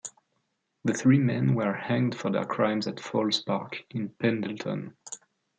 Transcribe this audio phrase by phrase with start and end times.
[0.83, 4.95] The three men were hanged for their crimes at Falls Park in Pendleton.